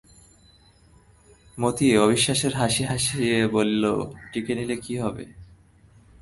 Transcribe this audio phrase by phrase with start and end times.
[1.57, 3.83] মতি অবিশ্বাসের হাসি হাসিয়া বলিল,
[4.31, 5.25] টিকে নিলে কী হবে?